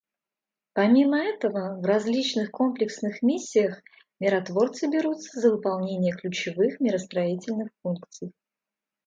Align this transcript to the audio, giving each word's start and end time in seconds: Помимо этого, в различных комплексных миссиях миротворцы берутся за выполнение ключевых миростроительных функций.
Помимо 0.73 1.19
этого, 1.23 1.79
в 1.79 1.85
различных 1.85 2.49
комплексных 2.49 3.21
миссиях 3.21 3.83
миротворцы 4.19 4.89
берутся 4.89 5.39
за 5.39 5.51
выполнение 5.51 6.11
ключевых 6.15 6.79
миростроительных 6.79 7.69
функций. 7.83 8.31